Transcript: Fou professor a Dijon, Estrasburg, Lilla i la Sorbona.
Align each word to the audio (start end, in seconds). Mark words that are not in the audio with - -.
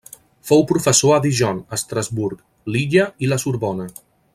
Fou 0.51 0.63
professor 0.71 1.13
a 1.17 1.19
Dijon, 1.25 1.61
Estrasburg, 1.77 2.43
Lilla 2.77 3.07
i 3.27 3.31
la 3.33 3.43
Sorbona. 3.45 3.91